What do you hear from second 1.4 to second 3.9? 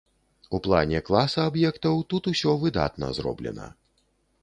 аб'ектаў тут усё выдатна зроблена.